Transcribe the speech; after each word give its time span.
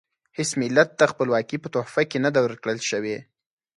هیڅ 0.37 0.49
ملت 0.61 0.89
ته 0.99 1.03
خپلواکي 1.11 1.57
په 1.61 1.67
تحفه 1.75 2.03
کې 2.09 2.17
نه 2.25 2.29
ده 2.35 2.39
ورکړل 2.43 2.77
شوې. 2.89 3.17